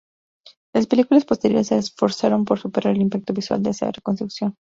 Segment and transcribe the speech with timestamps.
[0.73, 4.57] Las películas posteriores se esforzaron en superar el impacto visual de esa reconstrucción.